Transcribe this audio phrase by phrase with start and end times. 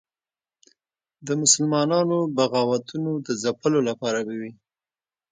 [1.27, 4.51] د مسلمانانو بغاوتونو د ځپلو لپاره به وي.